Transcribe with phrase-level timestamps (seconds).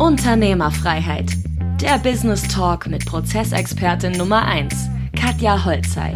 [0.00, 1.26] Unternehmerfreiheit.
[1.82, 4.74] Der Business Talk mit Prozessexpertin Nummer 1,
[5.14, 6.14] Katja Holzei.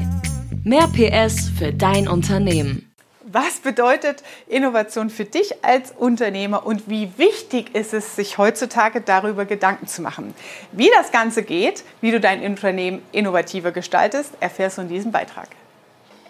[0.64, 2.90] Mehr PS für dein Unternehmen.
[3.26, 9.44] Was bedeutet Innovation für dich als Unternehmer und wie wichtig ist es, sich heutzutage darüber
[9.44, 10.32] Gedanken zu machen?
[10.72, 15.48] Wie das Ganze geht, wie du dein Unternehmen innovativer gestaltest, erfährst du in diesem Beitrag.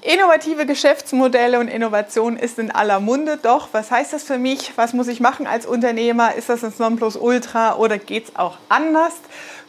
[0.07, 3.39] Innovative Geschäftsmodelle und Innovation ist in aller Munde.
[3.41, 4.75] Doch, was heißt das für mich?
[4.77, 6.35] Was muss ich machen als Unternehmer?
[6.35, 9.15] Ist das ein Nonplusultra oder geht es auch anders?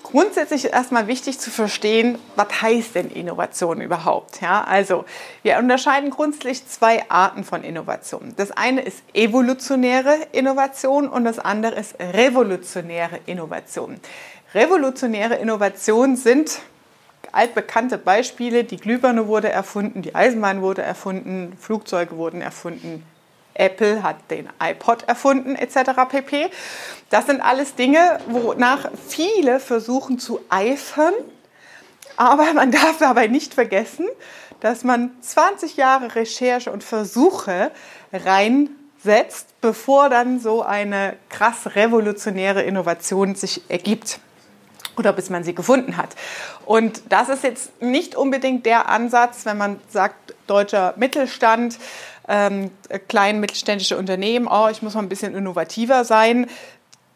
[0.03, 4.41] Grundsätzlich ist erstmal wichtig zu verstehen, was heißt denn Innovation überhaupt?
[4.41, 5.05] Ja, also
[5.41, 8.33] wir unterscheiden grundsätzlich zwei Arten von Innovation.
[8.35, 14.01] Das eine ist evolutionäre Innovation und das andere ist revolutionäre Innovation.
[14.53, 16.59] Revolutionäre Innovationen sind
[17.35, 18.63] altbekannte Beispiele.
[18.63, 23.03] Die Glühbirne wurde erfunden, die Eisenbahn wurde erfunden, Flugzeuge wurden erfunden,
[23.53, 25.91] Apple hat den iPod erfunden etc.
[26.09, 26.49] pp.
[27.09, 31.13] Das sind alles Dinge, wonach viele versuchen zu eifern.
[32.17, 34.05] Aber man darf dabei nicht vergessen,
[34.59, 37.71] dass man 20 Jahre Recherche und Versuche
[38.11, 44.19] reinsetzt, bevor dann so eine krass revolutionäre Innovation sich ergibt
[44.97, 46.09] oder bis man sie gefunden hat.
[46.65, 51.77] Und das ist jetzt nicht unbedingt der Ansatz, wenn man sagt, deutscher Mittelstand,
[52.27, 52.71] ähm,
[53.07, 56.47] klein mittelständische Unternehmen, oh, ich muss mal ein bisschen innovativer sein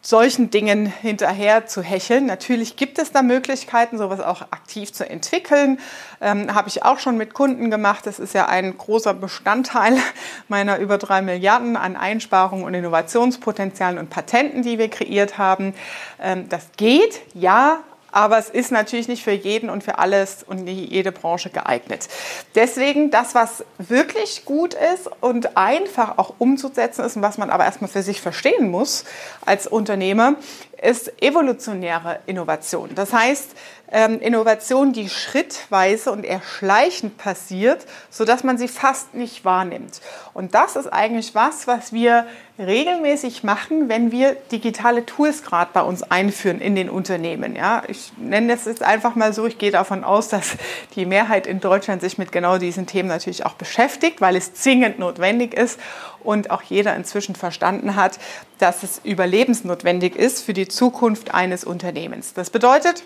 [0.02, 2.25] solchen Dingen hinterher zu hecheln.
[2.25, 5.80] Natürlich gibt es da Möglichkeiten, sowas auch aktiv zu entwickeln.
[6.22, 8.05] Ähm, Habe ich auch schon mit Kunden gemacht.
[8.05, 9.97] Das ist ja ein großer Bestandteil
[10.47, 15.73] meiner über drei Milliarden an Einsparungen und Innovationspotenzialen und Patenten, die wir kreiert haben.
[16.22, 20.67] Ähm, das geht, ja, aber es ist natürlich nicht für jeden und für alles und
[20.67, 22.07] jede Branche geeignet.
[22.55, 27.65] Deswegen das, was wirklich gut ist und einfach auch umzusetzen ist und was man aber
[27.65, 29.05] erstmal für sich verstehen muss
[29.45, 30.35] als Unternehmer,
[30.81, 32.89] ist evolutionäre Innovation.
[32.95, 33.49] Das heißt,
[33.91, 40.02] ähm, Innovation, die schrittweise und erschleichend passiert, sodass man sie fast nicht wahrnimmt.
[40.33, 42.27] Und das ist eigentlich was, was wir
[42.59, 47.55] regelmäßig machen, wenn wir digitale Tools gerade bei uns einführen in den Unternehmen.
[47.55, 49.48] Ja, ich nenne das jetzt einfach mal so.
[49.48, 50.58] Ich gehe davon aus, dass
[50.95, 54.99] die Mehrheit in Deutschland sich mit genau diesen Themen natürlich auch beschäftigt, weil es zwingend
[54.99, 55.80] notwendig ist
[56.23, 58.19] und auch jeder inzwischen verstanden hat,
[58.57, 62.33] dass es überlebensnotwendig ist für die Zukunft eines Unternehmens.
[62.33, 63.03] Das bedeutet,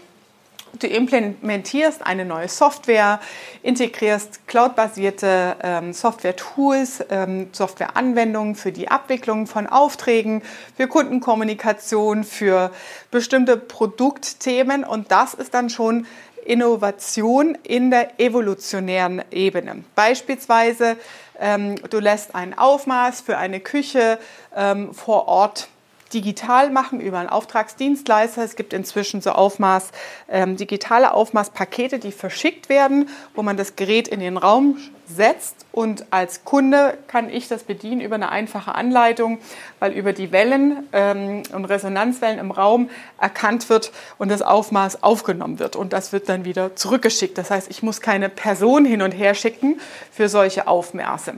[0.80, 3.20] Du implementierst eine neue Software,
[3.62, 10.42] integrierst cloudbasierte ähm, Software-Tools, ähm, Software-Anwendungen für die Abwicklung von Aufträgen,
[10.76, 12.72] für Kundenkommunikation, für
[13.12, 16.08] bestimmte Produktthemen und das ist dann schon
[16.46, 19.84] Innovation in der evolutionären Ebene.
[19.96, 20.98] Beispielsweise,
[21.40, 24.20] ähm, du lässt ein Aufmaß für eine Küche
[24.56, 25.68] ähm, vor Ort
[26.14, 28.44] digital machen über einen Auftragsdienstleister.
[28.44, 29.92] Es gibt inzwischen so Aufmaß,
[30.30, 36.06] ähm, digitale Aufmaßpakete, die verschickt werden, wo man das Gerät in den Raum setzt und
[36.12, 39.40] als Kunde kann ich das bedienen über eine einfache Anleitung,
[39.80, 45.60] weil über die Wellen ähm, und Resonanzwellen im Raum erkannt wird und das Aufmaß aufgenommen
[45.60, 47.38] wird und das wird dann wieder zurückgeschickt.
[47.38, 49.80] Das heißt, ich muss keine Person hin und her schicken
[50.12, 51.36] für solche Aufmaße.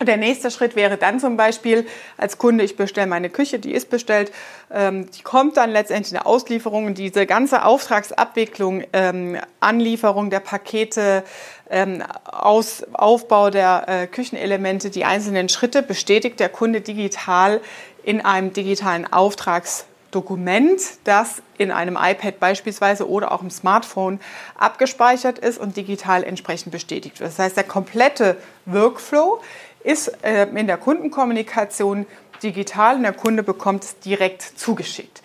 [0.00, 1.86] Der nächste Schritt wäre dann zum Beispiel
[2.18, 4.30] als Kunde, ich bestelle meine Küche, die ist bestellt,
[4.70, 10.40] ähm, die kommt dann letztendlich in der Auslieferung und diese ganze Auftragsabwicklung, ähm, Anlieferung der
[10.40, 11.24] Pakete,
[11.70, 17.62] ähm, Aus, Aufbau der äh, Küchenelemente, die einzelnen Schritte bestätigt der Kunde digital
[18.02, 24.20] in einem digitalen Auftragsdokument, das in einem iPad beispielsweise oder auch im Smartphone
[24.58, 27.30] abgespeichert ist und digital entsprechend bestätigt wird.
[27.30, 28.36] Das heißt, der komplette
[28.66, 29.40] Workflow
[29.86, 32.06] ist äh, in der Kundenkommunikation
[32.42, 35.22] digital und der Kunde bekommt es direkt zugeschickt.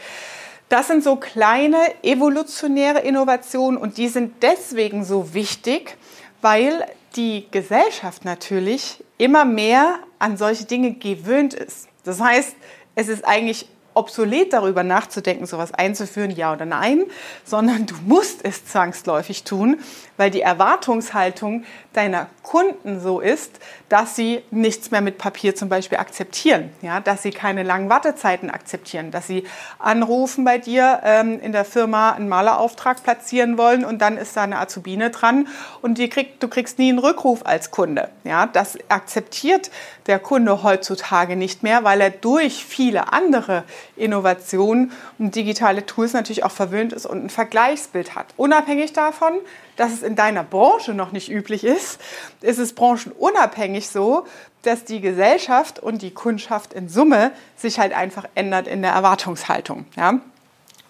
[0.70, 5.98] Das sind so kleine evolutionäre Innovationen und die sind deswegen so wichtig,
[6.42, 6.86] weil
[7.16, 11.90] die Gesellschaft natürlich immer mehr an solche Dinge gewöhnt ist.
[12.06, 12.56] Das heißt,
[12.96, 17.04] es ist eigentlich obsolet darüber nachzudenken, sowas einzuführen, ja oder nein,
[17.44, 19.80] sondern du musst es zwangsläufig tun,
[20.18, 23.60] weil die Erwartungshaltung deiner Kunden so ist,
[23.90, 28.50] dass sie nichts mehr mit Papier zum Beispiel akzeptieren, ja, dass sie keine langen Wartezeiten
[28.50, 29.44] akzeptieren, dass sie
[29.80, 34.44] anrufen bei dir ähm, in der Firma einen Malerauftrag platzieren wollen und dann ist da
[34.44, 35.48] eine Azubine dran
[35.82, 38.10] und die kriegt, du kriegst nie einen Rückruf als Kunde.
[38.24, 39.72] Ja, das akzeptiert
[40.08, 43.64] der Kunde heutzutage nicht mehr, weil er durch viele andere
[43.96, 48.28] Innovation und digitale Tools natürlich auch verwöhnt ist und ein Vergleichsbild hat.
[48.38, 49.34] Unabhängig davon,
[49.76, 52.00] dass es in deiner Branche noch nicht üblich ist,
[52.42, 54.26] ist es branchenunabhängig so,
[54.64, 59.86] dass die Gesellschaft und die Kundschaft in Summe sich halt einfach ändert in der Erwartungshaltung.
[59.98, 60.20] Ja?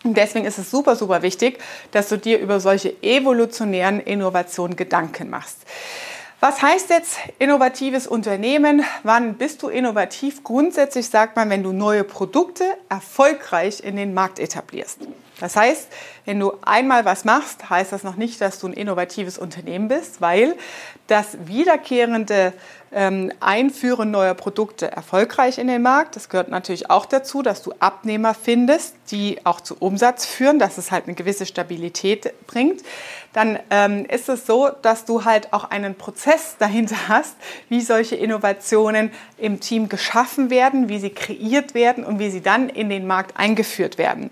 [0.04, 1.60] Und deswegen ist es super, super wichtig,
[1.92, 5.60] dass du dir über solche evolutionären Innovationen Gedanken machst.
[6.44, 8.84] Was heißt jetzt innovatives Unternehmen?
[9.04, 10.44] Wann bist du innovativ?
[10.44, 15.02] Grundsätzlich sagt man, wenn du neue Produkte erfolgreich in den Markt etablierst.
[15.42, 15.88] Das heißt,
[16.26, 20.22] wenn du einmal was machst, heißt das noch nicht, dass du ein innovatives Unternehmen bist,
[20.22, 20.56] weil
[21.08, 22.54] das wiederkehrende
[22.94, 26.16] ähm, Einführen neuer Produkte erfolgreich in den Markt.
[26.16, 30.78] Das gehört natürlich auch dazu, dass du Abnehmer findest, die auch zu Umsatz führen, dass
[30.78, 32.82] es halt eine gewisse Stabilität bringt.
[33.34, 37.36] Dann ähm, ist es so, dass du halt auch einen Prozess dahinter hast,
[37.70, 42.68] wie solche Innovationen im Team geschaffen werden, wie sie kreiert werden und wie sie dann
[42.68, 44.32] in den Markt eingeführt werden.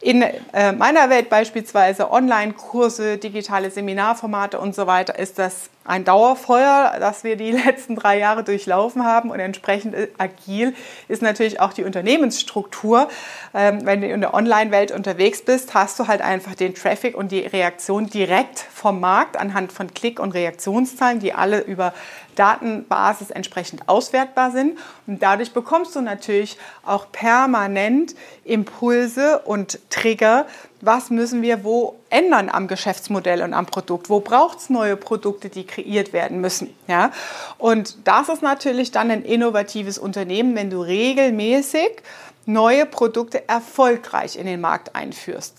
[0.00, 7.24] In meiner Welt beispielsweise Online-Kurse, digitale Seminarformate und so weiter ist das ein Dauerfeuer, das
[7.24, 10.74] wir die letzten drei Jahre durchlaufen haben und entsprechend agil
[11.08, 13.08] ist natürlich auch die Unternehmensstruktur.
[13.52, 17.32] Ähm, wenn du in der Online-Welt unterwegs bist, hast du halt einfach den Traffic und
[17.32, 21.92] die Reaktion direkt vom Markt anhand von Klick- und Reaktionszahlen, die alle über
[22.36, 24.78] Datenbasis entsprechend auswertbar sind.
[25.08, 26.56] Und dadurch bekommst du natürlich
[26.86, 28.14] auch permanent
[28.44, 30.46] Impulse und Trigger,
[30.80, 34.08] was müssen wir wo ändern am Geschäftsmodell und am Produkt?
[34.08, 36.74] Wo braucht es neue Produkte, die kreiert werden müssen?
[36.86, 37.12] Ja?
[37.58, 42.02] Und das ist natürlich dann ein innovatives Unternehmen, wenn du regelmäßig
[42.46, 45.58] neue Produkte erfolgreich in den Markt einführst.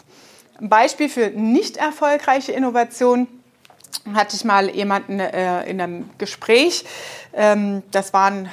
[0.60, 3.28] Ein Beispiel für nicht erfolgreiche Innovation
[4.14, 6.86] hatte ich mal jemanden äh, in einem Gespräch.
[7.34, 8.50] Ähm, das waren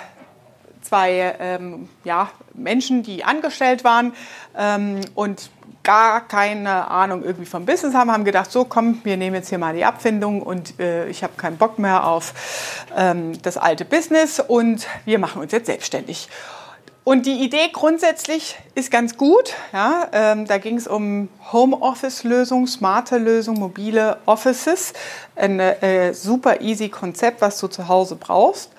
[0.82, 4.14] zwei ähm, ja, Menschen, die angestellt waren
[4.56, 5.50] ähm, und
[5.88, 9.56] gar keine Ahnung irgendwie vom Business haben, haben gedacht, so komm, wir nehmen jetzt hier
[9.56, 14.38] mal die Abfindung und äh, ich habe keinen Bock mehr auf ähm, das alte Business
[14.38, 16.29] und wir machen uns jetzt selbstständig.
[17.05, 19.55] Und die Idee grundsätzlich ist ganz gut.
[19.73, 24.93] Ja, ähm, da ging es um Homeoffice-Lösungen, smarte Lösungen, mobile Offices.
[25.37, 28.73] Ein äh, super easy Konzept, was du zu Hause brauchst.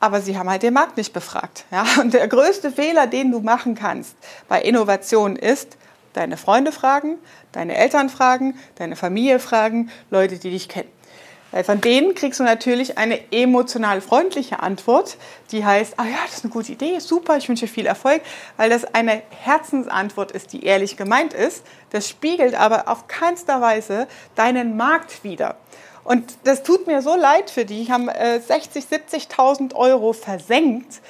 [0.00, 1.66] Aber sie haben halt den Markt nicht befragt.
[1.70, 1.84] Ja?
[2.00, 4.16] Und der größte Fehler, den du machen kannst
[4.48, 5.76] bei Innovation ist,
[6.16, 7.18] deine Freunde fragen,
[7.52, 10.90] deine Eltern fragen, deine Familie fragen, Leute, die dich kennen.
[11.52, 15.16] Weil von denen kriegst du natürlich eine emotional freundliche Antwort,
[15.52, 18.20] die heißt, ah ja, das ist eine gute Idee, super, ich wünsche viel Erfolg,
[18.56, 21.64] weil das eine Herzensantwort ist, die ehrlich gemeint ist.
[21.90, 25.56] Das spiegelt aber auf keinster Weise deinen Markt wider.
[26.02, 27.84] Und das tut mir so leid für die.
[27.84, 31.00] Die haben äh, 60, 70.000 Euro versenkt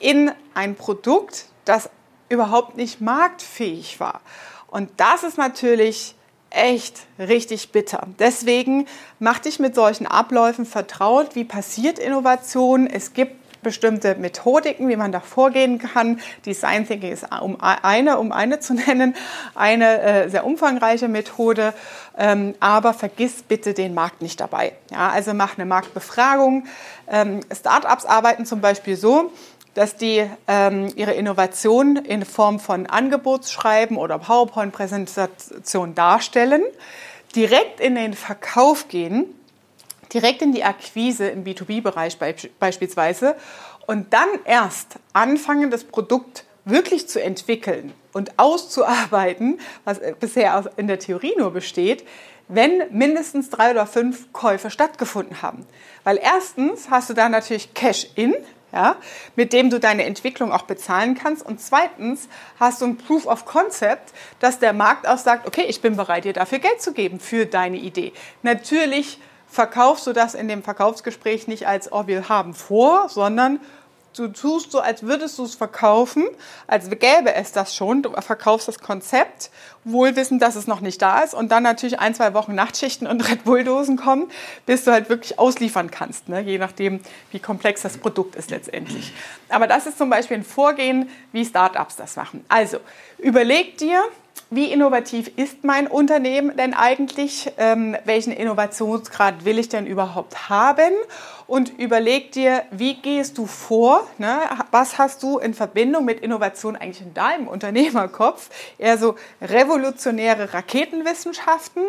[0.00, 1.90] in ein Produkt, das
[2.28, 4.20] überhaupt nicht marktfähig war.
[4.66, 6.14] Und das ist natürlich
[6.50, 8.06] echt richtig bitter.
[8.18, 8.86] Deswegen
[9.18, 11.34] mach dich mit solchen Abläufen vertraut.
[11.34, 12.86] Wie passiert Innovation?
[12.86, 16.20] Es gibt bestimmte Methodiken, wie man da vorgehen kann.
[16.46, 19.14] Design Thinking ist um eine, um eine zu nennen,
[19.54, 21.74] eine äh, sehr umfangreiche Methode.
[22.16, 24.72] Ähm, aber vergiss bitte den Markt nicht dabei.
[24.90, 26.66] Ja, also mach eine Marktbefragung.
[27.08, 29.32] Ähm, Startups arbeiten zum Beispiel so,
[29.78, 36.62] dass die ähm, ihre Innovation in Form von Angebotsschreiben oder PowerPoint-Präsentation darstellen,
[37.36, 39.26] direkt in den Verkauf gehen,
[40.12, 42.18] direkt in die Akquise im B2B-Bereich
[42.58, 43.36] beispielsweise
[43.86, 50.98] und dann erst anfangen, das Produkt wirklich zu entwickeln und auszuarbeiten, was bisher in der
[50.98, 52.04] Theorie nur besteht,
[52.48, 55.64] wenn mindestens drei oder fünf Käufe stattgefunden haben.
[56.02, 58.34] Weil erstens hast du da natürlich Cash-in,
[58.72, 58.96] ja,
[59.36, 61.44] mit dem du deine Entwicklung auch bezahlen kannst.
[61.44, 62.28] Und zweitens
[62.60, 66.24] hast du ein Proof of Concept, dass der Markt auch sagt, okay, ich bin bereit,
[66.24, 68.12] dir dafür Geld zu geben für deine Idee.
[68.42, 73.60] Natürlich verkaufst du das in dem Verkaufsgespräch nicht als, oh, wir haben vor, sondern
[74.18, 76.26] du tust so, als würdest du es verkaufen,
[76.66, 78.02] als gäbe es das schon.
[78.02, 79.50] Du verkaufst das Konzept,
[79.84, 83.06] wohl wissend, dass es noch nicht da ist und dann natürlich ein, zwei Wochen Nachtschichten
[83.06, 84.30] und Red Bull-Dosen kommen,
[84.66, 86.40] bis du halt wirklich ausliefern kannst, ne?
[86.40, 89.12] je nachdem, wie komplex das Produkt ist letztendlich.
[89.48, 92.44] Aber das ist zum Beispiel ein Vorgehen, wie Startups das machen.
[92.48, 92.78] Also,
[93.18, 94.02] überleg dir,
[94.50, 97.52] wie innovativ ist mein Unternehmen denn eigentlich?
[97.58, 100.92] Ähm, welchen Innovationsgrad will ich denn überhaupt haben?
[101.46, 104.06] Und überleg dir, wie gehst du vor?
[104.18, 104.38] Ne?
[104.70, 108.50] Was hast du in Verbindung mit Innovation eigentlich in deinem Unternehmerkopf?
[108.78, 111.82] Eher so revolutionäre Raketenwissenschaften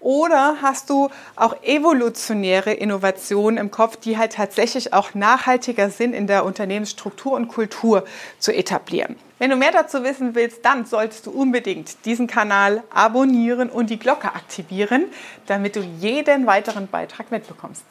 [0.00, 6.26] oder hast du auch evolutionäre Innovationen im Kopf, die halt tatsächlich auch nachhaltiger sind in
[6.26, 8.04] der Unternehmensstruktur und Kultur
[8.38, 9.16] zu etablieren?
[9.38, 13.98] Wenn du mehr dazu wissen willst, dann solltest du unbedingt diesen Kanal abonnieren und die
[13.98, 15.06] Glocke aktivieren,
[15.46, 17.84] damit du jeden weiteren Beitrag mitbekommst.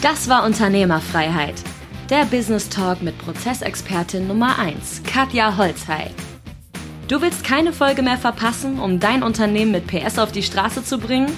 [0.00, 1.56] Das war Unternehmerfreiheit.
[2.10, 6.10] Der Business Talk mit Prozessexpertin Nummer 1, Katja Holzhey.
[7.08, 10.98] Du willst keine Folge mehr verpassen, um dein Unternehmen mit PS auf die Straße zu
[10.98, 11.36] bringen?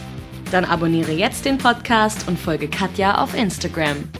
[0.53, 4.11] Dann abonniere jetzt den Podcast und folge Katja auf Instagram.